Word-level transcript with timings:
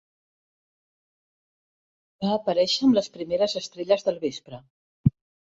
Va 2.25 2.31
aparèixer 2.37 2.81
amb 2.87 2.97
les 2.99 3.13
primeres 3.19 3.57
estrelles 3.63 4.07
del 4.09 4.21
vespre. 4.25 4.65